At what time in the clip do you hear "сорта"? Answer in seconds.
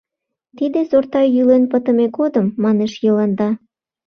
0.89-1.21